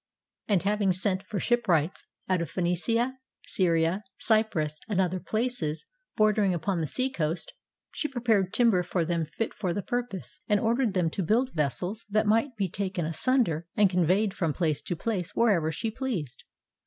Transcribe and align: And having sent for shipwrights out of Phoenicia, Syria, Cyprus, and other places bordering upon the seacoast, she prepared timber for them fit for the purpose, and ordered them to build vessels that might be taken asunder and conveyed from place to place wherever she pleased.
And 0.47 0.63
having 0.63 0.91
sent 0.93 1.21
for 1.21 1.39
shipwrights 1.39 2.07
out 2.27 2.41
of 2.41 2.49
Phoenicia, 2.49 3.19
Syria, 3.45 4.03
Cyprus, 4.17 4.79
and 4.89 4.99
other 4.99 5.19
places 5.19 5.85
bordering 6.17 6.55
upon 6.55 6.81
the 6.81 6.87
seacoast, 6.87 7.53
she 7.91 8.07
prepared 8.07 8.51
timber 8.51 8.81
for 8.81 9.05
them 9.05 9.27
fit 9.27 9.53
for 9.53 9.73
the 9.75 9.83
purpose, 9.83 10.39
and 10.49 10.59
ordered 10.59 10.95
them 10.95 11.11
to 11.11 11.21
build 11.21 11.51
vessels 11.53 12.03
that 12.09 12.25
might 12.25 12.55
be 12.57 12.67
taken 12.67 13.05
asunder 13.05 13.67
and 13.77 13.91
conveyed 13.91 14.33
from 14.33 14.53
place 14.53 14.81
to 14.81 14.95
place 14.95 15.35
wherever 15.35 15.71
she 15.71 15.91
pleased. 15.91 16.45